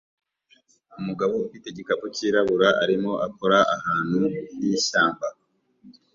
[0.99, 4.19] Umugabo ufite igikapu cyirabura arimo akora ahantu
[4.55, 5.27] h'ishyamba